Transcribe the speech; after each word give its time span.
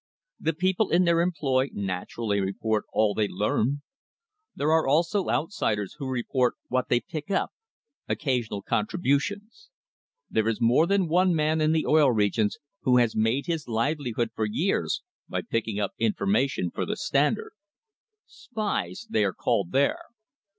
The 0.39 0.53
people 0.53 0.89
in 0.89 1.03
their 1.03 1.21
employ 1.21 1.69
naturally 1.73 2.39
report 2.39 2.85
all 2.91 3.13
they 3.13 3.27
learn. 3.27 3.83
There 4.55 4.71
are 4.71 4.87
also 4.87 5.29
outsiders 5.29 5.97
who 5.99 6.09
report 6.09 6.55
what 6.69 6.89
they 6.89 7.01
pick 7.01 7.29
up 7.29 7.51
"occasional 8.09 8.63
contributions." 8.63 9.69
There 10.27 10.47
is 10.47 10.59
more 10.59 10.87
than 10.87 11.07
one 11.07 11.35
man 11.35 11.61
in 11.61 11.71
the 11.71 11.85
Oil 11.85 12.11
Regions 12.11 12.57
who 12.81 12.97
has 12.97 13.15
made 13.15 13.45
his 13.45 13.67
livelihood 13.67 14.31
for 14.33 14.47
years 14.47 15.03
by 15.29 15.43
picking 15.43 15.79
up 15.79 15.93
information 15.99 16.71
for 16.71 16.83
the 16.83 16.97
Stand 16.97 17.37
ard. 17.37 17.51
"Spies," 18.25 19.05
they 19.07 19.23
are 19.23 19.33
called 19.35 19.71
there. 19.71 19.99